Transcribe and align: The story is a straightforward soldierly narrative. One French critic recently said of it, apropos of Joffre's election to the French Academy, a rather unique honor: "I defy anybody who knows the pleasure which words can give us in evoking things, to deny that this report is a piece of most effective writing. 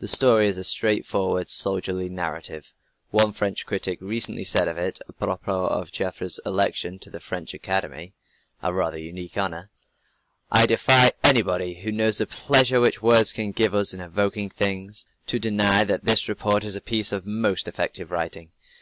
The 0.00 0.06
story 0.08 0.48
is 0.48 0.58
a 0.58 0.64
straightforward 0.64 1.48
soldierly 1.48 2.10
narrative. 2.10 2.70
One 3.08 3.32
French 3.32 3.64
critic 3.64 3.98
recently 4.02 4.44
said 4.44 4.68
of 4.68 4.76
it, 4.76 5.00
apropos 5.08 5.64
of 5.68 5.90
Joffre's 5.90 6.38
election 6.44 6.98
to 6.98 7.08
the 7.08 7.20
French 7.20 7.54
Academy, 7.54 8.16
a 8.62 8.74
rather 8.74 8.98
unique 8.98 9.38
honor: 9.38 9.70
"I 10.50 10.66
defy 10.66 11.12
anybody 11.24 11.80
who 11.80 11.90
knows 11.90 12.18
the 12.18 12.26
pleasure 12.26 12.80
which 12.80 13.00
words 13.00 13.32
can 13.32 13.52
give 13.52 13.74
us 13.74 13.94
in 13.94 14.00
evoking 14.02 14.50
things, 14.50 15.06
to 15.28 15.38
deny 15.38 15.84
that 15.84 16.04
this 16.04 16.28
report 16.28 16.62
is 16.62 16.76
a 16.76 16.82
piece 16.82 17.10
of 17.10 17.24
most 17.24 17.66
effective 17.66 18.10
writing. 18.10 18.50